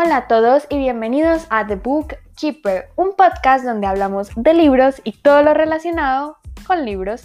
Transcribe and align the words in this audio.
Hola 0.00 0.16
a 0.16 0.28
todos 0.28 0.64
y 0.70 0.78
bienvenidos 0.78 1.48
a 1.50 1.66
The 1.66 1.74
Book 1.74 2.14
Keeper, 2.36 2.90
un 2.94 3.16
podcast 3.16 3.64
donde 3.64 3.88
hablamos 3.88 4.30
de 4.36 4.54
libros 4.54 5.00
y 5.02 5.10
todo 5.10 5.42
lo 5.42 5.54
relacionado 5.54 6.36
con 6.68 6.84
libros. 6.84 7.24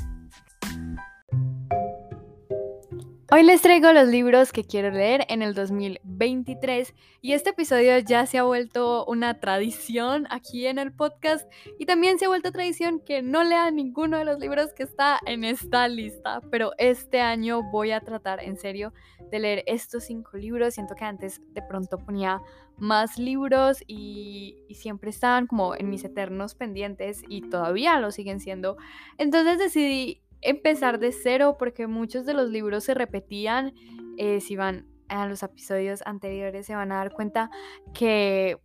Hoy 3.36 3.42
les 3.42 3.64
traigo 3.64 3.92
los 3.94 4.08
libros 4.10 4.52
que 4.52 4.64
quiero 4.64 4.92
leer 4.92 5.26
en 5.28 5.42
el 5.42 5.56
2023 5.56 6.94
y 7.20 7.34
este 7.34 7.50
episodio 7.50 7.98
ya 7.98 8.28
se 8.28 8.38
ha 8.38 8.44
vuelto 8.44 9.06
una 9.06 9.40
tradición 9.40 10.28
aquí 10.30 10.68
en 10.68 10.78
el 10.78 10.94
podcast 10.94 11.52
y 11.80 11.88
también 11.88 12.20
se 12.20 12.26
ha 12.26 12.28
vuelto 12.28 12.52
tradición 12.52 13.00
que 13.00 13.24
no 13.24 13.44
lea 13.44 13.72
ninguno 13.72 14.20
de 14.20 14.26
los 14.26 14.38
libros 14.38 14.72
que 14.76 14.84
está 14.84 15.20
en 15.26 15.46
esta 15.46 15.88
lista, 15.88 16.42
pero 16.52 16.74
este 16.78 17.22
año 17.22 17.64
voy 17.72 17.90
a 17.90 18.02
tratar 18.02 18.40
en 18.40 18.56
serio 18.56 18.94
de 19.32 19.40
leer 19.40 19.64
estos 19.66 20.04
cinco 20.04 20.38
libros. 20.38 20.76
Siento 20.76 20.94
que 20.94 21.06
antes 21.06 21.42
de 21.56 21.64
pronto 21.64 21.98
ponía 21.98 22.40
más 22.78 23.18
libros 23.18 23.84
y, 23.88 24.60
siempre 24.74 25.12
estaban 25.12 25.46
como 25.46 25.76
en 25.76 25.90
mis 25.90 26.04
eternos 26.04 26.56
pendientes 26.56 27.22
y 27.30 27.42
todavía 27.42 28.00
lo 28.00 28.12
siguen 28.12 28.40
siendo. 28.40 28.76
Entonces 29.20 29.60
decidí 29.60 30.23
empezar 30.44 31.00
de 31.00 31.12
cero 31.12 31.56
porque 31.58 31.88
muchos 31.88 32.26
de 32.26 32.34
los 32.34 32.50
libros 32.50 32.84
se 32.84 32.94
repetían. 32.94 33.74
Eh, 34.18 34.42
si 34.42 34.56
van 34.56 34.88
a 35.10 35.28
los 35.28 35.44
episodios 35.44 36.02
anteriores 36.06 36.66
se 36.66 36.76
van 36.76 36.92
a 36.92 36.96
dar 36.96 37.12
cuenta 37.12 37.50
que 37.94 38.58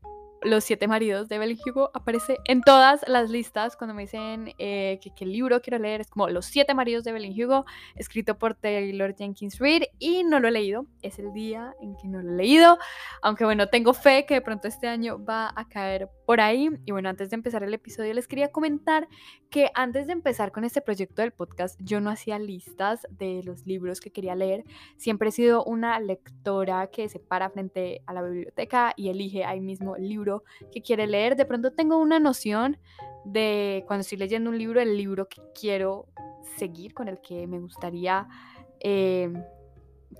los 0.42 0.64
siete 0.64 0.86
maridos 0.86 1.28
de 1.28 1.36
Evelyn 1.36 1.58
Hugo 1.66 1.90
aparece 1.94 2.38
en 2.44 2.62
todas 2.62 3.06
las 3.08 3.30
listas 3.30 3.76
cuando 3.76 3.94
me 3.94 4.02
dicen 4.02 4.52
eh, 4.58 4.98
que 5.02 5.10
qué 5.14 5.26
libro 5.26 5.60
quiero 5.60 5.78
leer. 5.78 6.00
Es 6.00 6.10
como 6.10 6.28
Los 6.28 6.46
siete 6.46 6.74
maridos 6.74 7.04
de 7.04 7.10
Evelyn 7.10 7.32
Hugo, 7.32 7.64
escrito 7.96 8.38
por 8.38 8.54
Taylor 8.54 9.14
Jenkins 9.16 9.58
Reid 9.58 9.84
y 9.98 10.24
no 10.24 10.40
lo 10.40 10.48
he 10.48 10.50
leído. 10.50 10.86
Es 11.02 11.18
el 11.18 11.32
día 11.32 11.74
en 11.80 11.96
que 11.96 12.08
no 12.08 12.22
lo 12.22 12.32
he 12.32 12.36
leído. 12.36 12.78
Aunque 13.22 13.44
bueno, 13.44 13.68
tengo 13.68 13.94
fe 13.94 14.26
que 14.26 14.34
de 14.34 14.40
pronto 14.40 14.68
este 14.68 14.88
año 14.88 15.22
va 15.24 15.52
a 15.54 15.68
caer 15.68 16.08
por 16.26 16.40
ahí. 16.40 16.68
Y 16.84 16.92
bueno, 16.92 17.08
antes 17.08 17.30
de 17.30 17.36
empezar 17.36 17.62
el 17.62 17.74
episodio 17.74 18.14
les 18.14 18.28
quería 18.28 18.52
comentar 18.52 19.08
que 19.50 19.70
antes 19.74 20.06
de 20.06 20.12
empezar 20.12 20.52
con 20.52 20.64
este 20.64 20.80
proyecto 20.80 21.22
del 21.22 21.32
podcast 21.32 21.78
yo 21.82 22.00
no 22.00 22.10
hacía 22.10 22.38
listas 22.38 23.06
de 23.10 23.42
los 23.44 23.66
libros 23.66 24.00
que 24.00 24.10
quería 24.10 24.34
leer. 24.34 24.64
Siempre 24.96 25.30
he 25.30 25.32
sido 25.32 25.64
una 25.64 25.98
lectora 26.00 26.88
que 26.88 27.08
se 27.08 27.18
para 27.18 27.50
frente 27.50 28.02
a 28.06 28.12
la 28.12 28.22
biblioteca 28.22 28.92
y 28.96 29.08
elige 29.08 29.44
ahí 29.44 29.60
mismo 29.60 29.96
el 29.96 30.08
libro 30.28 30.44
que 30.72 30.82
quiere 30.82 31.06
leer. 31.06 31.36
De 31.36 31.44
pronto 31.44 31.72
tengo 31.72 31.98
una 31.98 32.18
noción 32.18 32.78
de 33.24 33.84
cuando 33.86 34.02
estoy 34.02 34.18
leyendo 34.18 34.50
un 34.50 34.58
libro, 34.58 34.80
el 34.80 34.96
libro 34.96 35.28
que 35.28 35.42
quiero 35.58 36.06
seguir, 36.56 36.94
con 36.94 37.08
el 37.08 37.20
que 37.20 37.46
me 37.46 37.60
gustaría 37.60 38.26
eh, 38.80 39.32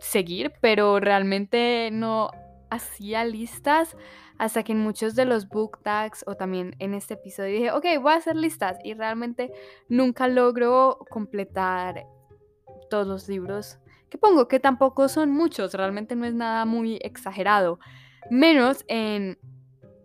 seguir, 0.01 0.53
pero 0.61 1.01
realmente 1.01 1.91
no 1.92 2.31
hacía 2.70 3.25
listas 3.25 3.97
hasta 4.39 4.62
que 4.62 4.73
en 4.73 4.81
muchos 4.81 5.14
de 5.14 5.25
los 5.25 5.48
book 5.48 5.79
tags 5.83 6.23
o 6.27 6.36
también 6.36 6.77
en 6.79 6.95
este 6.95 7.14
episodio 7.14 7.55
dije, 7.55 7.73
ok, 7.73 7.84
voy 8.01 8.12
a 8.12 8.17
hacer 8.17 8.36
listas 8.36 8.79
y 8.84 8.95
realmente 8.95 9.51
nunca 9.89 10.29
logro 10.29 10.98
completar 11.11 12.05
todos 12.91 13.06
los 13.06 13.29
libros 13.29 13.79
que 14.11 14.19
pongo, 14.19 14.47
que 14.48 14.61
tampoco 14.61 15.09
son 15.09 15.31
muchos, 15.31 15.75
realmente 15.75 16.14
no 16.14 16.25
es 16.25 16.34
nada 16.34 16.64
muy 16.64 16.98
exagerado, 17.03 17.79
menos 18.31 18.84
en 18.89 19.39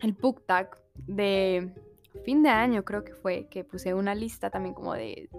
el 0.04 0.16
tag 0.46 0.78
de 1.08 1.73
fin 2.26 2.44
de 2.44 2.50
año, 2.50 2.84
creo 2.84 3.04
que 3.04 3.14
fue, 3.14 3.48
que 3.50 3.64
puse 3.64 3.94
una 3.94 4.14
lista 4.14 4.50
también 4.50 4.76
como 4.76 4.94
de 4.94 5.30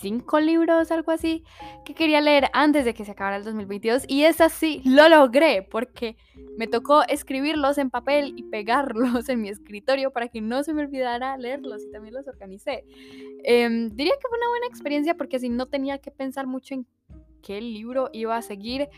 cinco 0.00 0.40
libros, 0.40 0.90
algo 0.90 1.12
así, 1.12 1.44
que 1.84 1.94
quería 1.94 2.20
leer 2.20 2.50
antes 2.52 2.84
de 2.84 2.92
que 2.92 3.04
se 3.04 3.12
acabara 3.12 3.36
el 3.36 3.44
2022. 3.44 4.04
Y 4.08 4.24
es 4.24 4.40
así, 4.40 4.82
lo 4.84 5.08
logré, 5.08 5.62
porque 5.62 6.16
me 6.58 6.66
tocó 6.66 7.02
escribirlos 7.08 7.78
en 7.78 7.88
papel 7.88 8.34
y 8.36 8.42
pegarlos 8.44 9.28
en 9.28 9.40
mi 9.40 9.48
escritorio 9.48 10.10
para 10.10 10.28
que 10.28 10.40
no 10.40 10.64
se 10.64 10.74
me 10.74 10.82
olvidara 10.82 11.36
leerlos 11.36 11.84
y 11.84 11.90
también 11.90 12.14
los 12.14 12.26
organicé. 12.26 12.84
Em, 13.44 13.90
diría 13.90 14.14
que 14.20 14.28
fue 14.28 14.38
una 14.38 14.48
buena 14.48 14.66
experiencia 14.66 15.16
porque 15.16 15.36
así 15.36 15.48
no 15.48 15.66
tenía 15.66 15.98
que 15.98 16.10
pensar 16.10 16.46
mucho 16.46 16.74
en 16.74 16.86
qué 17.42 17.60
libro 17.60 18.10
iba 18.12 18.36
a 18.36 18.42
seguir 18.42 18.88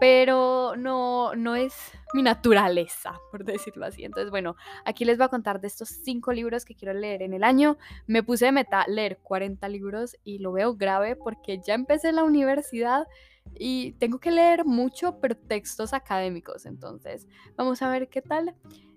pero 0.00 0.74
no, 0.78 1.34
no 1.36 1.54
es 1.54 1.74
mi 2.14 2.22
naturaleza, 2.22 3.20
por 3.30 3.44
decirlo 3.44 3.84
así. 3.84 4.02
Entonces, 4.04 4.30
bueno, 4.30 4.56
aquí 4.86 5.04
les 5.04 5.18
voy 5.18 5.26
a 5.26 5.28
contar 5.28 5.60
de 5.60 5.68
estos 5.68 5.90
cinco 5.90 6.32
libros 6.32 6.64
que 6.64 6.74
quiero 6.74 6.94
leer 6.94 7.20
en 7.22 7.34
el 7.34 7.44
año. 7.44 7.76
Me 8.06 8.22
puse 8.22 8.46
de 8.46 8.52
meta 8.52 8.86
leer 8.88 9.18
40 9.22 9.68
libros 9.68 10.16
y 10.24 10.38
lo 10.38 10.52
veo 10.52 10.74
grave 10.74 11.16
porque 11.16 11.60
ya 11.64 11.74
empecé 11.74 12.12
la 12.12 12.24
universidad 12.24 13.06
y 13.54 13.92
tengo 13.92 14.18
que 14.18 14.30
leer 14.30 14.64
mucho, 14.64 15.20
pero 15.20 15.36
textos 15.36 15.92
académicos. 15.92 16.64
Entonces, 16.64 17.28
vamos 17.56 17.82
a 17.82 17.90
ver 17.90 18.08
qué 18.08 18.22
tal. 18.22 18.54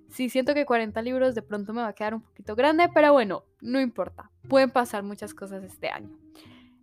Sí, 0.08 0.30
siento 0.30 0.53
que 0.53 0.66
40 0.66 1.02
libros 1.02 1.35
de 1.35 1.41
pronto 1.41 1.74
me 1.74 1.81
va 1.81 1.90
a 1.90 1.94
quedar 1.94 2.14
un 2.14 2.22
poquito 2.22 2.56
grande, 2.56 2.90
pero 2.94 3.12
bueno, 3.12 3.44
no 3.59 3.81
importa. 3.81 4.31
Pueden 4.47 4.72
pasar 4.72 5.03
muchas 5.03 5.34
cosas 5.34 5.64
este 5.64 5.90
año. 5.90 6.18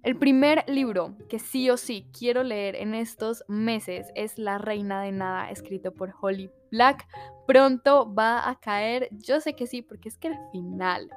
El 0.02 0.16
primer 0.16 0.64
libro 0.66 1.14
que 1.28 1.38
sí 1.38 1.68
o 1.68 1.76
sí 1.76 2.06
quiero 2.18 2.42
leer 2.42 2.74
en 2.76 2.94
estos 2.94 3.44
meses 3.48 4.10
es 4.14 4.38
La 4.38 4.56
Reina 4.56 5.02
de 5.02 5.12
Nada, 5.12 5.50
escrito 5.50 5.92
por 5.92 6.14
Holly 6.18 6.50
Black. 6.70 7.06
Pronto 7.46 8.12
va 8.14 8.48
a 8.48 8.58
caer, 8.58 9.10
yo 9.12 9.40
sé 9.42 9.52
que 9.54 9.66
sí, 9.66 9.82
porque 9.82 10.08
es 10.08 10.16
que 10.16 10.28
el 10.28 10.38
final 10.52 11.10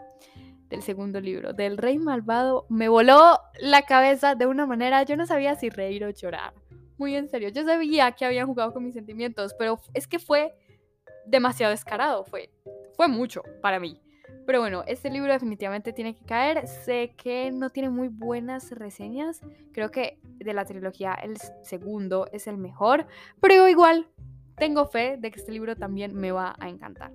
del 0.67 0.81
segundo 0.81 1.21
libro, 1.21 1.53
del 1.53 1.77
Rey 1.77 1.97
Malvado, 1.97 2.65
me 2.67 2.89
voló 2.89 3.39
la 3.61 3.83
cabeza 3.83 4.35
de 4.35 4.47
una 4.47 4.65
manera, 4.65 5.03
yo 5.03 5.15
no 5.15 5.25
sabía 5.25 5.55
si 5.55 5.69
reír 5.69 6.03
o 6.03 6.09
llorar. 6.09 6.53
Muy 6.97 7.15
en 7.15 7.29
serio, 7.29 7.47
yo 7.49 7.63
sabía 7.63 8.11
que 8.11 8.25
habían 8.25 8.47
jugado 8.47 8.73
con 8.73 8.83
mis 8.83 8.95
sentimientos, 8.95 9.55
pero 9.57 9.79
es 9.93 10.07
que 10.07 10.19
fue 10.19 10.53
demasiado 11.25 11.71
descarado, 11.71 12.25
fue, 12.25 12.51
fue 12.97 13.07
mucho 13.07 13.43
para 13.61 13.79
mí. 13.79 14.02
Pero 14.45 14.59
bueno, 14.59 14.83
este 14.87 15.09
libro 15.09 15.31
definitivamente 15.31 15.93
tiene 15.93 16.15
que 16.15 16.25
caer. 16.25 16.67
Sé 16.67 17.13
que 17.15 17.51
no 17.51 17.69
tiene 17.69 17.89
muy 17.89 18.09
buenas 18.09 18.71
reseñas. 18.71 19.41
Creo 19.71 19.91
que 19.91 20.19
de 20.23 20.53
la 20.53 20.65
trilogía 20.65 21.13
el 21.13 21.37
segundo 21.63 22.27
es 22.31 22.47
el 22.47 22.57
mejor. 22.57 23.07
Pero 23.39 23.67
igual 23.67 24.07
tengo 24.57 24.85
fe 24.85 25.17
de 25.17 25.31
que 25.31 25.39
este 25.39 25.51
libro 25.51 25.75
también 25.75 26.13
me 26.15 26.31
va 26.31 26.55
a 26.59 26.69
encantar. 26.69 27.11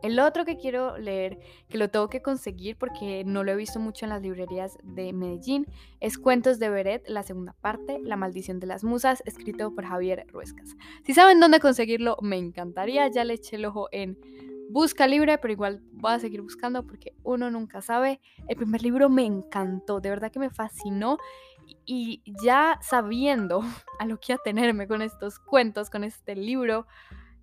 El 0.00 0.20
otro 0.20 0.44
que 0.44 0.56
quiero 0.56 0.96
leer, 0.96 1.40
que 1.68 1.76
lo 1.76 1.90
tengo 1.90 2.08
que 2.08 2.22
conseguir 2.22 2.76
porque 2.76 3.24
no 3.24 3.42
lo 3.42 3.50
he 3.50 3.56
visto 3.56 3.80
mucho 3.80 4.06
en 4.06 4.10
las 4.10 4.22
librerías 4.22 4.78
de 4.84 5.12
Medellín, 5.12 5.66
es 5.98 6.18
Cuentos 6.18 6.60
de 6.60 6.68
Beret, 6.68 7.08
la 7.08 7.24
segunda 7.24 7.52
parte, 7.60 7.98
La 8.00 8.14
maldición 8.14 8.60
de 8.60 8.68
las 8.68 8.84
musas, 8.84 9.24
escrito 9.26 9.74
por 9.74 9.84
Javier 9.84 10.24
Ruescas. 10.28 10.76
Si 11.04 11.14
saben 11.14 11.40
dónde 11.40 11.58
conseguirlo, 11.58 12.16
me 12.22 12.36
encantaría. 12.36 13.08
Ya 13.08 13.24
le 13.24 13.34
eché 13.34 13.56
el 13.56 13.64
ojo 13.64 13.88
en 13.90 14.16
busca 14.68 15.06
libre, 15.06 15.38
pero 15.38 15.52
igual 15.52 15.82
voy 15.92 16.12
a 16.12 16.18
seguir 16.18 16.42
buscando 16.42 16.86
porque 16.86 17.14
uno 17.22 17.50
nunca 17.50 17.80
sabe. 17.82 18.20
El 18.46 18.56
primer 18.56 18.82
libro 18.82 19.08
me 19.08 19.24
encantó, 19.24 20.00
de 20.00 20.10
verdad 20.10 20.30
que 20.30 20.38
me 20.38 20.50
fascinó 20.50 21.18
y 21.84 22.22
ya 22.42 22.78
sabiendo 22.82 23.60
a 23.98 24.06
lo 24.06 24.20
que 24.20 24.32
atenerme 24.32 24.86
con 24.86 25.02
estos 25.02 25.38
cuentos, 25.38 25.90
con 25.90 26.04
este 26.04 26.34
libro 26.36 26.86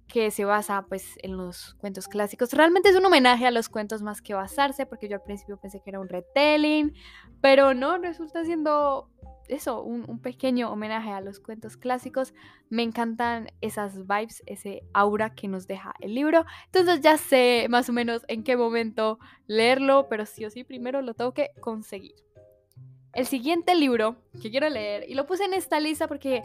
que 0.07 0.29
se 0.31 0.45
basa 0.45 0.85
pues 0.87 1.17
en 1.23 1.37
los 1.37 1.75
cuentos 1.75 2.07
clásicos. 2.07 2.53
Realmente 2.53 2.89
es 2.89 2.95
un 2.95 3.05
homenaje 3.05 3.47
a 3.47 3.51
los 3.51 3.69
cuentos 3.69 4.01
más 4.01 4.21
que 4.21 4.33
basarse, 4.33 4.85
porque 4.85 5.09
yo 5.09 5.15
al 5.15 5.23
principio 5.23 5.57
pensé 5.57 5.81
que 5.81 5.89
era 5.89 5.99
un 5.99 6.09
retelling, 6.09 6.93
pero 7.41 7.73
no, 7.73 7.97
resulta 7.97 8.43
siendo 8.45 9.09
eso, 9.49 9.81
un, 9.81 10.19
pequeño 10.19 10.71
homenaje 10.71 11.11
a 11.11 11.21
los 11.21 11.39
cuentos 11.39 11.77
clásicos. 11.77 12.33
Me 12.69 12.83
encantan 12.83 13.51
esas 13.61 14.07
vibes, 14.07 14.43
ese 14.45 14.83
aura 14.93 15.35
que 15.35 15.47
nos 15.47 15.67
deja 15.67 15.93
el 15.99 16.15
libro. 16.15 16.45
Entonces 16.65 17.01
ya 17.01 17.17
sé 17.17 17.67
más 17.69 17.89
o 17.89 17.93
menos 17.93 18.23
en 18.27 18.43
qué 18.43 18.57
momento 18.57 19.19
leerlo, 19.47 20.07
pero 20.09 20.25
sí 20.25 20.45
o 20.45 20.49
sí 20.49 20.63
primero 20.63 21.01
lo 21.01 21.13
tengo 21.13 21.33
que 21.33 21.51
conseguir. 21.59 22.15
El 23.13 23.25
siguiente 23.25 23.75
libro 23.75 24.17
que 24.41 24.51
quiero 24.51 24.69
leer, 24.69 25.09
y 25.09 25.13
lo 25.13 25.25
puse 25.25 25.45
en 25.45 25.53
esta 25.53 25.79
lista 25.79 26.07
porque 26.07 26.43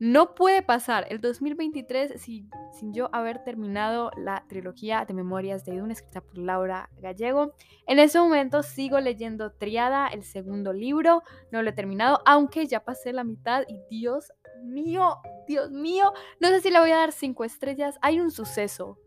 no 0.00 0.34
puede 0.34 0.62
pasar 0.62 1.06
el 1.10 1.20
2023 1.20 2.20
sin, 2.20 2.50
sin, 2.72 2.94
yo 2.94 3.08
haber 3.12 3.42
terminado 3.42 4.10
la 4.16 4.44
trilogía 4.48 5.04
de 5.04 5.14
Memorias 5.14 5.64
de 5.64 5.76
Dune 5.76 5.92
escrita 5.92 6.20
por 6.20 6.38
Laura 6.38 6.88
Gallego. 7.00 7.54
En 7.86 7.98
ese 7.98 8.18
momento 8.20 8.62
sigo 8.62 9.00
leyendo 9.00 9.52
Triada, 9.52 10.08
el 10.08 10.22
segundo 10.22 10.72
libro. 10.72 11.22
No 11.50 11.62
lo 11.62 11.70
he 11.70 11.72
terminado, 11.72 12.20
aunque 12.26 12.66
ya 12.66 12.84
pasé 12.84 13.12
la 13.12 13.24
mitad 13.24 13.64
y 13.68 13.80
Dios 13.90 14.32
mío, 14.62 15.18
Dios 15.46 15.70
mío, 15.70 16.12
no 16.40 16.48
sé 16.48 16.60
si 16.60 16.70
le 16.70 16.78
voy 16.78 16.90
a 16.90 16.98
dar 16.98 17.12
cinco 17.12 17.44
estrellas. 17.44 17.98
Hay 18.00 18.20
un 18.20 18.30
suceso 18.30 18.98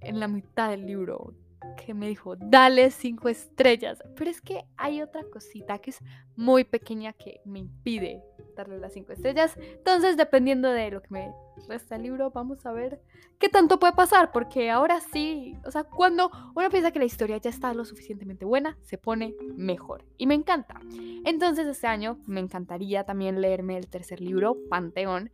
en 0.00 0.18
la 0.18 0.28
mitad 0.28 0.70
del 0.70 0.86
libro 0.86 1.34
que 1.76 1.94
me 1.94 2.08
dijo, 2.08 2.36
dale 2.36 2.90
cinco 2.90 3.28
estrellas. 3.28 4.02
Pero 4.16 4.30
es 4.30 4.40
que 4.40 4.64
hay 4.76 5.02
otra 5.02 5.22
cosita 5.24 5.78
que 5.78 5.90
es 5.90 5.98
muy 6.36 6.64
pequeña 6.64 7.12
que 7.12 7.40
me 7.44 7.58
impide 7.58 8.22
darle 8.54 8.78
las 8.78 8.92
cinco 8.92 9.12
estrellas. 9.12 9.56
Entonces, 9.56 10.16
dependiendo 10.16 10.70
de 10.70 10.90
lo 10.90 11.02
que 11.02 11.08
me 11.10 11.32
resta 11.68 11.96
el 11.96 12.02
libro, 12.02 12.30
vamos 12.30 12.64
a 12.66 12.72
ver 12.72 13.00
qué 13.38 13.48
tanto 13.48 13.78
puede 13.78 13.92
pasar. 13.92 14.32
Porque 14.32 14.70
ahora 14.70 15.00
sí, 15.12 15.56
o 15.64 15.70
sea, 15.70 15.84
cuando 15.84 16.30
uno 16.54 16.70
piensa 16.70 16.90
que 16.90 16.98
la 16.98 17.04
historia 17.04 17.38
ya 17.38 17.50
está 17.50 17.74
lo 17.74 17.84
suficientemente 17.84 18.44
buena, 18.44 18.78
se 18.82 18.98
pone 18.98 19.34
mejor. 19.56 20.04
Y 20.16 20.26
me 20.26 20.34
encanta. 20.34 20.80
Entonces, 21.24 21.66
este 21.66 21.86
año 21.86 22.18
me 22.26 22.40
encantaría 22.40 23.04
también 23.04 23.40
leerme 23.40 23.76
el 23.76 23.88
tercer 23.88 24.20
libro, 24.20 24.56
Panteón 24.68 25.30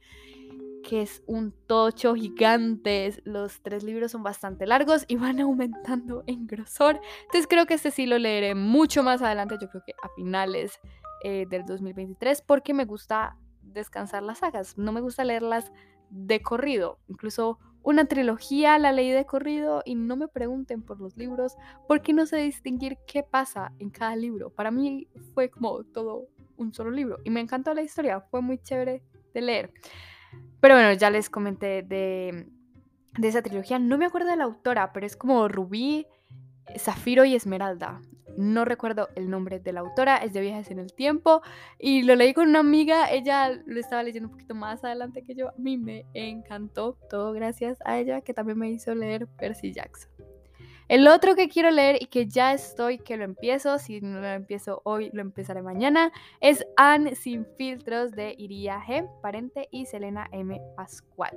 que 0.87 1.03
es 1.03 1.23
un 1.27 1.53
tocho 1.67 2.15
gigante. 2.15 3.13
Los 3.25 3.61
tres 3.61 3.83
libros 3.83 4.13
son 4.13 4.23
bastante 4.23 4.67
largos 4.67 5.05
y 5.09 5.17
van 5.17 5.41
aumentando 5.41 6.23
en 6.27 6.47
grosor. 6.47 7.01
Entonces 7.23 7.47
creo 7.49 7.67
que 7.67 7.75
este 7.75 7.91
sí 7.91 8.07
lo 8.07 8.19
leeré 8.19 8.55
mucho 8.55 9.03
más 9.03 9.21
adelante, 9.21 9.57
yo 9.61 9.69
creo 9.69 9.83
que 9.85 9.95
a 10.03 10.09
finales 10.15 10.79
eh, 11.23 11.47
del 11.49 11.65
2023, 11.65 12.43
porque 12.43 12.75
me 12.75 12.85
gusta 12.85 13.37
descansar 13.63 14.23
las 14.23 14.39
sagas. 14.39 14.79
No 14.79 14.93
me 14.93 15.01
gusta 15.01 15.25
leerlas 15.25 15.73
de 16.11 16.41
corrido. 16.41 16.99
Incluso 17.09 17.59
una 17.83 18.07
trilogía 18.07 18.79
la 18.79 18.93
leí 18.93 19.11
de 19.11 19.27
corrido 19.27 19.83
y 19.85 19.95
no 19.95 20.17
me 20.17 20.29
pregunten 20.29 20.83
por 20.83 21.01
los 21.01 21.17
libros 21.17 21.57
porque 21.87 22.13
no 22.13 22.27
sé 22.27 22.39
distinguir 22.39 22.99
qué 23.07 23.23
pasa 23.23 23.73
en 23.79 23.91
cada 23.91 24.17
libro. 24.17 24.51
Para 24.51 24.71
mí 24.71 25.09
fue 25.35 25.51
como 25.51 25.85
todo 25.85 26.27
un 26.57 26.75
solo 26.75 26.91
libro 26.91 27.19
y 27.23 27.31
me 27.31 27.41
encantó 27.41 27.75
la 27.75 27.83
historia, 27.83 28.21
fue 28.23 28.41
muy 28.43 28.59
chévere 28.59 29.03
de 29.33 29.41
leer. 29.41 29.73
Pero 30.61 30.75
bueno, 30.75 30.93
ya 30.95 31.11
les 31.11 31.31
comenté 31.31 31.83
de, 31.83 32.49
de 33.19 33.29
esa 33.29 33.43
trilogía. 33.43 33.79
No 33.79 33.99
me 33.99 34.07
acuerdo 34.07 34.31
de 34.31 34.37
la 34.37 34.45
autora, 34.45 34.93
pero 34.93 35.07
es 35.07 35.17
como 35.17 35.47
Rubí, 35.49 36.07
Zafiro 36.77 37.25
y 37.25 37.37
Esmeralda. 37.37 38.01
No 38.37 38.65
recuerdo 38.65 39.09
el 39.15 39.31
nombre 39.31 39.61
de 39.61 39.73
la 39.73 39.81
autora, 39.81 40.17
es 40.19 40.33
de 40.33 40.41
Viajes 40.41 40.71
en 40.71 40.79
el 40.79 40.93
Tiempo 40.93 41.43
y 41.79 42.03
lo 42.03 42.15
leí 42.15 42.35
con 42.35 42.49
una 42.49 42.61
amiga, 42.61 43.11
ella 43.11 43.51
lo 43.67 43.81
estaba 43.81 44.03
leyendo 44.03 44.29
un 44.29 44.33
poquito 44.33 44.55
más 44.55 44.85
adelante 44.85 45.23
que 45.23 45.35
yo, 45.35 45.49
a 45.49 45.55
mí 45.57 45.79
me 45.79 46.05
encantó, 46.15 46.99
todo 47.09 47.33
gracias 47.33 47.79
a 47.85 47.99
ella 47.99 48.21
que 48.21 48.35
también 48.35 48.59
me 48.59 48.71
hizo 48.71 48.95
leer 48.95 49.27
Percy 49.27 49.73
Jackson. 49.73 50.11
El 50.89 51.09
otro 51.09 51.35
que 51.35 51.49
quiero 51.49 51.73
leer 51.73 52.01
y 52.01 52.07
que 52.07 52.29
ya 52.29 52.53
estoy 52.53 52.99
que 52.99 53.17
lo 53.17 53.25
empiezo, 53.25 53.79
si 53.81 54.01
no 54.01 54.21
lo 54.21 54.29
empiezo 54.29 54.83
hoy, 54.85 55.11
lo 55.13 55.21
empezaré 55.21 55.61
mañana, 55.61 56.13
es 56.41 56.65
Anne 56.77 57.17
sin 57.17 57.45
filtros 57.59 58.13
de 58.13 58.37
Iria 58.39 58.81
G. 58.81 59.09
Parente 59.21 59.69
y 59.73 59.87
Selena 59.87 60.29
M. 60.31 60.61
Pascual. 60.77 61.37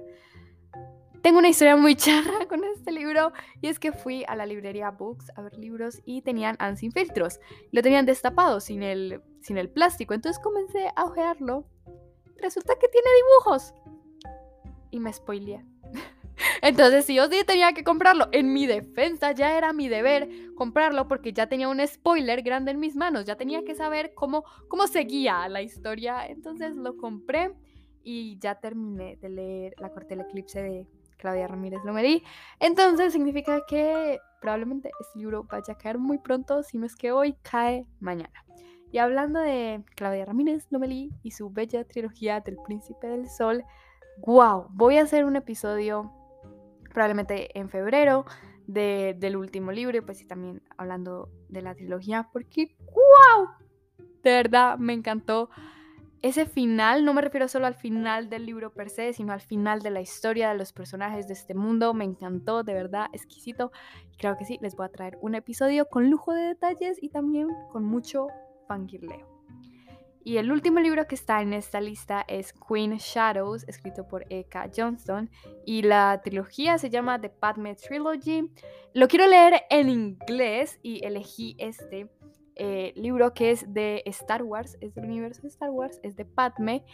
Tengo 1.22 1.40
una 1.40 1.50
historia 1.50 1.76
muy 1.76 1.96
charra 1.96 2.48
con 2.48 2.64
este 2.64 2.92
libro 2.92 3.34
y 3.62 3.68
es 3.68 3.80
que 3.80 3.92
fui 3.92 4.24
a 4.28 4.36
la 4.36 4.46
librería 4.46 4.92
Books 4.92 5.32
a 5.36 5.42
ver 5.42 5.58
libros 5.58 6.02
y 6.06 6.22
tenían 6.22 6.56
Anne 6.60 6.78
sin 6.78 6.92
filtros. 6.92 7.40
Lo 7.72 7.82
tenían 7.82 8.06
destapado 8.06 8.60
sin 8.60 8.84
el, 8.84 9.22
sin 9.42 9.58
el 9.58 9.70
plástico, 9.70 10.14
entonces 10.14 10.42
comencé 10.42 10.90
a 10.96 11.04
ojearlo. 11.04 11.66
Resulta 12.38 12.76
que 12.80 12.88
tiene 12.88 13.08
dibujos. 13.18 13.74
Y 14.92 15.00
me 15.00 15.12
spoileé. 15.12 15.64
Entonces, 16.62 17.06
si 17.06 17.16
yo 17.16 17.28
sí 17.28 17.44
tenía 17.46 17.74
que 17.74 17.84
comprarlo, 17.84 18.30
en 18.32 18.54
mi 18.54 18.66
defensa 18.66 19.34
ya 19.34 19.58
era 19.58 19.74
mi 19.74 19.88
deber 19.88 20.30
comprarlo 20.56 21.08
porque 21.08 21.34
ya 21.34 21.48
tenía 21.48 21.68
un 21.68 21.86
spoiler 21.86 22.42
grande 22.42 22.72
en 22.72 22.80
mis 22.80 22.96
manos, 22.96 23.26
ya 23.26 23.36
tenía 23.36 23.64
que 23.64 23.76
saber 23.76 24.14
cómo, 24.16 24.46
cómo 24.68 24.88
seguía 24.88 25.48
la 25.50 25.62
historia. 25.62 26.26
Entonces 26.28 26.76
lo 26.76 26.98
compré 26.98 27.54
y 28.10 28.40
ya 28.40 28.56
terminé 28.56 29.18
de 29.18 29.30
leer 29.30 29.76
La 29.78 29.90
corte 29.90 30.16
del 30.16 30.26
eclipse 30.26 30.64
de 30.64 30.88
Claudia 31.18 31.48
Ramírez 31.48 31.80
Lomelí. 31.86 32.24
Entonces 32.60 33.14
significa 33.14 33.62
que 33.68 34.18
probablemente 34.42 34.90
este 35.00 35.20
libro 35.20 35.44
vaya 35.44 35.74
a 35.74 35.78
caer 35.78 36.00
muy 36.00 36.18
pronto, 36.18 36.64
si 36.64 36.80
no 36.80 36.88
es 36.88 36.96
que 36.96 37.12
hoy 37.12 37.36
cae 37.44 37.86
mañana. 38.00 38.44
Y 38.92 38.98
hablando 38.98 39.40
de 39.40 39.84
Claudia 39.96 40.26
Ramírez 40.26 40.66
Lomelí 40.72 41.12
y 41.22 41.32
su 41.32 41.52
bella 41.52 41.84
trilogía 41.84 42.40
del 42.40 42.58
Príncipe 42.66 43.06
del 43.06 43.30
Sol, 43.30 43.64
wow, 44.26 44.66
voy 44.72 44.98
a 44.98 45.04
hacer 45.04 45.24
un 45.24 45.36
episodio 45.36 46.12
probablemente 46.92 47.56
en 47.60 47.70
febrero 47.70 48.26
del 48.66 49.36
último 49.36 49.72
libro 49.72 49.98
y 49.98 50.02
pues 50.02 50.18
sí 50.18 50.26
también 50.26 50.64
hablando 50.78 51.30
de 51.48 51.62
la 51.62 51.76
trilogía 51.76 52.30
porque 52.34 52.76
wow, 52.80 53.50
de 54.24 54.32
verdad 54.32 54.78
me 54.80 54.94
encantó 54.94 55.50
ese 56.22 56.46
final, 56.46 57.06
no 57.06 57.14
me 57.14 57.22
refiero 57.22 57.48
solo 57.48 57.66
al 57.66 57.76
final 57.76 58.30
del 58.30 58.46
libro 58.46 58.74
per 58.74 58.90
se, 58.90 59.14
sino 59.14 59.32
al 59.32 59.42
final 59.42 59.82
de 59.82 59.90
la 59.90 60.02
historia 60.02 60.50
de 60.50 60.58
los 60.58 60.74
personajes 60.74 61.28
de 61.28 61.34
este 61.34 61.54
mundo, 61.54 61.94
me 61.94 62.04
encantó, 62.04 62.64
de 62.64 62.74
verdad, 62.74 63.08
exquisito. 63.14 63.72
Creo 64.18 64.38
que 64.38 64.46
sí, 64.46 64.58
les 64.62 64.76
voy 64.76 64.86
a 64.86 64.90
traer 64.90 65.18
un 65.22 65.36
episodio 65.36 65.88
con 65.88 66.10
lujo 66.10 66.34
de 66.34 66.42
detalles 66.42 66.98
y 67.02 67.10
también 67.10 67.48
con 67.72 67.86
mucho 67.86 68.28
fangirleo. 68.68 69.40
Y 70.22 70.38
el 70.38 70.52
último 70.52 70.80
libro 70.80 71.08
que 71.08 71.16
está 71.16 71.42
en 71.42 71.54
esta 71.54 71.80
lista 71.80 72.26
es 72.28 72.54
Queen 72.54 72.98
Shadows, 72.98 73.64
escrito 73.68 74.06
por 74.06 74.26
E.K. 74.30 74.70
Johnston. 74.76 75.30
Y 75.66 75.84
la 75.84 76.22
trilogía 76.24 76.78
se 76.78 76.90
llama 76.90 77.20
The 77.20 77.30
Padme 77.30 77.76
Trilogy. 77.76 78.52
Lo 78.94 79.08
quiero 79.08 79.28
leer 79.28 79.64
en 79.70 79.90
inglés 79.90 80.80
y 80.84 81.04
elegí 81.06 81.56
este 81.58 82.10
eh, 82.60 82.94
libro 82.96 83.34
que 83.34 83.52
es 83.52 83.74
de 83.74 84.04
Star 84.06 84.44
Wars, 84.44 84.78
es 84.82 84.94
del 84.94 85.06
universo 85.06 85.42
de 85.42 85.48
Star 85.48 85.72
Wars, 85.72 86.00
es 86.04 86.16
de 86.16 86.26
Padme. 86.26 86.86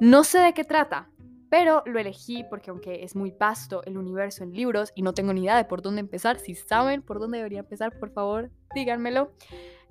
No 0.00 0.24
sé 0.24 0.40
de 0.40 0.54
qué 0.54 0.64
trata, 0.64 1.08
pero 1.50 1.82
lo 1.86 1.98
elegí 1.98 2.44
porque 2.48 2.70
aunque 2.70 3.04
es 3.04 3.14
muy 3.14 3.32
vasto 3.32 3.82
el 3.84 3.98
universo 3.98 4.44
en 4.44 4.52
libros 4.52 4.92
y 4.94 5.02
no 5.02 5.12
tengo 5.12 5.32
ni 5.32 5.42
idea 5.42 5.56
de 5.56 5.64
por 5.64 5.82
dónde 5.82 6.00
empezar, 6.00 6.38
si 6.38 6.54
saben 6.54 7.02
por 7.02 7.20
dónde 7.20 7.38
debería 7.38 7.60
empezar, 7.60 7.98
por 7.98 8.10
favor, 8.10 8.50
díganmelo. 8.74 9.32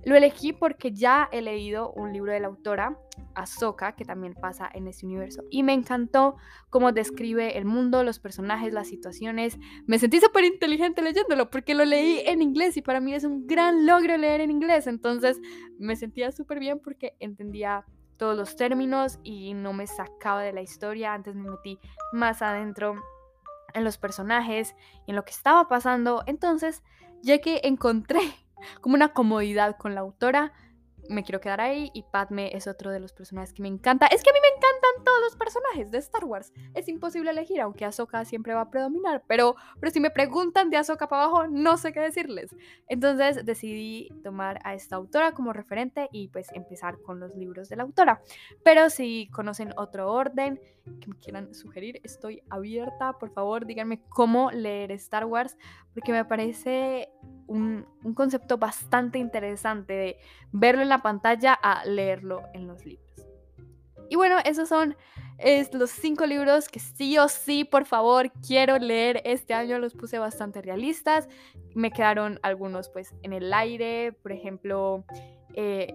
Lo 0.06 0.16
elegí 0.16 0.54
porque 0.54 0.92
ya 0.92 1.28
he 1.32 1.42
leído 1.42 1.92
un 1.92 2.14
libro 2.14 2.32
de 2.32 2.40
la 2.40 2.48
autora, 2.48 2.98
Ahsoka, 3.36 3.96
que 3.96 4.06
también 4.06 4.34
pasa 4.34 4.70
en 4.74 4.88
ese 4.88 5.06
universo. 5.06 5.44
Y 5.50 5.64
me 5.64 5.74
encantó 5.74 6.38
cómo 6.70 6.92
describe 6.92 7.58
el 7.58 7.66
mundo, 7.66 8.04
los 8.04 8.20
personajes, 8.20 8.74
las 8.74 8.88
situaciones. 8.88 9.58
Me 9.86 10.00
sentí 10.00 10.20
súper 10.20 10.46
inteligente 10.46 11.02
leyéndolo 11.02 11.50
porque 11.50 11.76
lo 11.76 11.84
leí 11.84 12.22
en 12.26 12.42
inglés 12.42 12.78
y 12.78 12.82
para 12.82 13.02
mí 13.02 13.14
es 13.14 13.24
un 13.26 13.46
gran 13.46 13.86
logro 13.86 14.18
leer 14.18 14.42
en 14.42 14.52
inglés. 14.52 14.88
Entonces 14.88 15.40
me 15.78 15.96
sentía 15.96 16.32
súper 16.32 16.60
bien 16.60 16.80
porque 16.80 17.16
entendía 17.20 17.86
todos 18.18 18.38
los 18.38 18.56
términos 18.56 19.20
y 19.24 19.54
no 19.54 19.74
me 19.74 19.88
sacaba 19.88 20.42
de 20.42 20.54
la 20.54 20.62
historia. 20.62 21.14
Antes 21.14 21.36
me 21.36 21.50
metí 21.50 21.80
más 22.14 22.42
adentro 22.42 22.96
en 23.74 23.84
los 23.84 23.98
personajes 23.98 24.76
y 25.06 25.12
en 25.12 25.16
lo 25.16 25.26
que 25.26 25.32
estaba 25.32 25.68
pasando. 25.68 26.24
Entonces, 26.26 26.84
ya 27.22 27.40
que 27.40 27.62
encontré 27.64 28.20
como 28.82 28.96
una 28.96 29.14
comodidad 29.14 29.78
con 29.78 29.96
la 29.96 30.02
autora. 30.02 30.54
Me 31.10 31.24
quiero 31.24 31.42
quedar 31.42 31.60
ahí 31.60 31.90
y 31.96 32.04
Padme 32.04 32.56
es 32.56 32.68
otro 32.68 32.92
de 32.92 33.00
los 33.00 33.14
personajes 33.14 33.52
que 33.52 33.64
me 33.64 33.68
encanta. 33.68 34.06
Es 34.08 34.22
que 34.22 34.30
a 34.30 34.34
mí 34.34 34.40
me 34.40 34.56
encantan 34.56 35.04
todos 35.04 35.22
los 35.22 35.36
personajes 35.38 35.90
de 35.90 35.98
Star 35.98 36.24
Wars. 36.24 36.54
Es 36.76 36.88
imposible 36.88 37.32
elegir, 37.32 37.62
aunque 37.62 37.84
Ahsoka 37.84 38.24
siempre 38.26 38.54
va 38.54 38.62
a 38.62 38.70
predominar. 38.70 39.24
Pero, 39.28 39.56
pero 39.80 39.92
si 39.92 40.00
me 40.00 40.12
preguntan 40.12 40.70
de 40.70 40.78
Ahsoka 40.78 41.08
para 41.08 41.24
abajo, 41.24 41.48
no 41.48 41.78
sé 41.78 41.94
qué 41.94 42.00
decirles. 42.00 42.56
Entonces 42.88 43.44
decidí 43.44 44.10
tomar 44.24 44.60
a 44.64 44.76
esta 44.76 44.98
autora 44.98 45.32
como 45.32 45.52
referente 45.52 46.10
y 46.12 46.28
pues 46.28 46.50
empezar 46.54 47.02
con 47.02 47.20
los 47.20 47.36
libros 47.36 47.70
de 47.70 47.78
la 47.78 47.84
autora. 47.84 48.22
Pero 48.64 48.92
si 48.92 49.30
conocen 49.34 49.74
otro 49.78 50.12
orden 50.12 50.60
que 51.00 51.08
me 51.08 51.18
quieran 51.18 51.54
sugerir, 51.54 52.00
estoy 52.04 52.44
abierta. 52.50 53.14
Por 53.14 53.32
favor, 53.32 53.66
díganme 53.66 54.02
cómo 54.10 54.52
leer 54.52 54.92
Star 54.94 55.26
Wars, 55.26 55.58
porque 55.94 56.12
me 56.12 56.26
parece 56.26 57.10
un, 57.50 57.86
concepto 58.16 58.58
bastante 58.58 59.20
interesante 59.20 59.94
de 59.94 60.18
verlo 60.52 60.82
en 60.82 60.90
la 60.90 61.02
pantalla 61.02 61.54
a 61.54 61.86
leerlo 61.86 62.44
en 62.54 62.68
los 62.68 62.86
libros. 62.86 63.06
Y 64.10 64.16
bueno, 64.16 64.38
esos 64.44 64.70
son 64.70 64.96
los 65.74 65.90
cinco 65.92 66.26
libros 66.26 66.68
que 66.68 66.80
sí 66.80 67.18
o 67.18 67.28
sí, 67.28 67.64
por 67.64 67.86
favor, 67.86 68.32
quiero 68.46 68.78
leer 68.78 69.22
este 69.24 69.54
año. 69.54 69.78
Los 69.78 69.94
puse 69.94 70.18
bastante 70.18 70.62
realistas. 70.62 71.28
Me 71.76 71.92
quedaron 71.92 72.40
algunos 72.42 72.90
pues 72.90 73.14
en 73.22 73.34
el 73.34 73.54
aire, 73.54 74.14
por 74.14 74.32
ejemplo, 74.32 75.06
eh, 75.54 75.94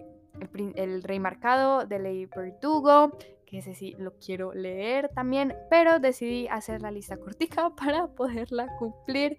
el, 0.76 1.02
Rey 1.02 1.18
Marcado 1.18 1.86
de 1.86 1.98
Ley 1.98 2.26
Verdugo, 2.26 3.16
que 3.46 3.58
ese 3.58 3.74
sí 3.74 3.94
lo 3.98 4.14
quiero 4.18 4.52
leer 4.52 5.08
también, 5.10 5.54
pero 5.70 5.98
decidí 5.98 6.46
hacer 6.48 6.82
la 6.82 6.90
lista 6.90 7.16
cortica 7.16 7.70
para 7.76 8.06
poderla 8.08 8.68
cumplir. 8.78 9.38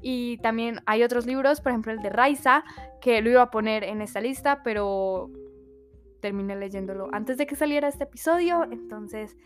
Y 0.00 0.38
también 0.38 0.80
hay 0.86 1.02
otros 1.02 1.26
libros, 1.26 1.60
por 1.60 1.72
ejemplo 1.72 1.92
el 1.92 2.00
de 2.00 2.10
Raiza, 2.10 2.64
que 3.00 3.20
lo 3.22 3.30
iba 3.30 3.42
a 3.42 3.50
poner 3.50 3.84
en 3.84 4.02
esta 4.02 4.20
lista, 4.20 4.62
pero 4.62 5.30
terminé 6.20 6.56
leyéndolo 6.56 7.08
antes 7.12 7.36
de 7.38 7.46
que 7.46 7.56
saliera 7.56 7.88
este 7.88 8.04
episodio. 8.04 8.64
Entonces, 8.64 9.36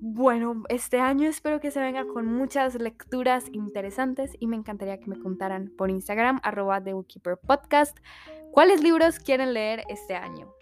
bueno, 0.00 0.64
este 0.68 0.98
año 0.98 1.28
espero 1.28 1.60
que 1.60 1.70
se 1.70 1.80
venga 1.80 2.04
con 2.06 2.26
muchas 2.26 2.74
lecturas 2.74 3.44
interesantes 3.52 4.36
y 4.40 4.48
me 4.48 4.56
encantaría 4.56 4.98
que 4.98 5.08
me 5.08 5.18
contaran 5.18 5.72
por 5.76 5.90
Instagram, 5.90 6.40
arroba 6.42 6.82
The 6.82 6.94
Podcast, 7.46 7.96
cuáles 8.50 8.82
libros 8.82 9.18
quieren 9.20 9.54
leer 9.54 9.84
este 9.88 10.16
año. 10.16 10.52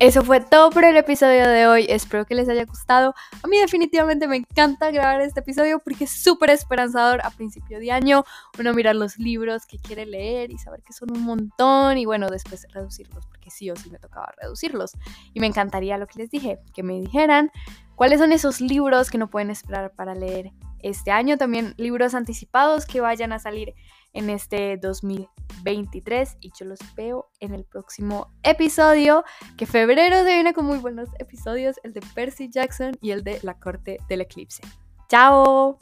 Eso 0.00 0.24
fue 0.24 0.40
todo 0.40 0.70
por 0.70 0.84
el 0.84 0.96
episodio 0.96 1.46
de 1.46 1.66
hoy. 1.66 1.84
Espero 1.86 2.24
que 2.24 2.34
les 2.34 2.48
haya 2.48 2.64
gustado. 2.64 3.14
A 3.42 3.46
mí 3.46 3.58
definitivamente 3.58 4.26
me 4.26 4.36
encanta 4.36 4.90
grabar 4.90 5.20
este 5.20 5.40
episodio 5.40 5.78
porque 5.78 6.04
es 6.04 6.10
súper 6.10 6.48
esperanzador 6.48 7.20
a 7.22 7.28
principio 7.28 7.78
de 7.78 7.92
año. 7.92 8.24
Uno 8.58 8.72
mirar 8.72 8.96
los 8.96 9.18
libros 9.18 9.66
que 9.66 9.76
quiere 9.76 10.06
leer 10.06 10.52
y 10.52 10.56
saber 10.56 10.80
que 10.80 10.94
son 10.94 11.10
un 11.12 11.22
montón 11.22 11.98
y 11.98 12.06
bueno, 12.06 12.30
después 12.30 12.66
reducirlos 12.72 13.26
porque 13.26 13.50
sí 13.50 13.70
o 13.70 13.76
sí 13.76 13.90
me 13.90 13.98
tocaba 13.98 14.32
reducirlos. 14.40 14.92
Y 15.34 15.40
me 15.40 15.46
encantaría 15.46 15.98
lo 15.98 16.06
que 16.06 16.20
les 16.20 16.30
dije, 16.30 16.60
que 16.72 16.82
me 16.82 16.94
dijeran 16.98 17.50
cuáles 17.94 18.20
son 18.20 18.32
esos 18.32 18.62
libros 18.62 19.10
que 19.10 19.18
no 19.18 19.28
pueden 19.28 19.50
esperar 19.50 19.92
para 19.94 20.14
leer 20.14 20.50
este 20.82 21.10
año. 21.10 21.36
También 21.36 21.74
libros 21.76 22.14
anticipados 22.14 22.86
que 22.86 23.00
vayan 23.00 23.32
a 23.32 23.38
salir 23.38 23.74
en 24.12 24.30
este 24.30 24.76
2023 24.76 26.36
y 26.40 26.50
yo 26.58 26.66
los 26.66 26.80
veo 26.96 27.30
en 27.40 27.54
el 27.54 27.64
próximo 27.64 28.32
episodio, 28.42 29.24
que 29.56 29.66
febrero 29.66 30.24
se 30.24 30.34
viene 30.34 30.52
con 30.52 30.66
muy 30.66 30.78
buenos 30.78 31.08
episodios, 31.18 31.76
el 31.84 31.92
de 31.92 32.00
Percy 32.14 32.50
Jackson 32.50 32.96
y 33.00 33.12
el 33.12 33.22
de 33.22 33.38
La 33.42 33.54
Corte 33.54 33.98
del 34.08 34.22
Eclipse. 34.22 34.62
¡Chao! 35.08 35.78